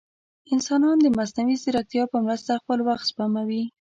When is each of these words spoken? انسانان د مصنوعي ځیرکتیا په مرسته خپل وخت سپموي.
انسانان 0.53 0.97
د 1.01 1.07
مصنوعي 1.17 1.55
ځیرکتیا 1.63 2.03
په 2.11 2.17
مرسته 2.25 2.59
خپل 2.61 2.79
وخت 2.87 3.05
سپموي. 3.11 3.63